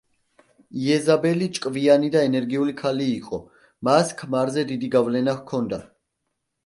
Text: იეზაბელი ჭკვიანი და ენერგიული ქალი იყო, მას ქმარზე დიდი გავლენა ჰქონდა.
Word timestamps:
იეზაბელი 0.83 1.49
ჭკვიანი 1.57 2.09
და 2.15 2.23
ენერგიული 2.29 2.75
ქალი 2.81 3.09
იყო, 3.17 3.41
მას 3.91 4.15
ქმარზე 4.23 4.65
დიდი 4.73 4.91
გავლენა 4.97 5.37
ჰქონდა. 5.43 5.81